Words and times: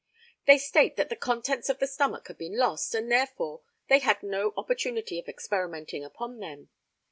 They 0.47 0.57
state 0.57 0.95
that 0.95 1.09
the 1.09 1.15
contents 1.15 1.69
of 1.69 1.77
the 1.77 1.85
stomach 1.85 2.27
had 2.27 2.39
been 2.39 2.57
lost, 2.57 2.95
and 2.95 3.11
therefore 3.11 3.61
they 3.87 3.99
had 3.99 4.23
no 4.23 4.51
opportunity 4.57 5.19
of 5.19 5.29
experimenting 5.29 6.03
upon 6.03 6.39
them. 6.39 6.69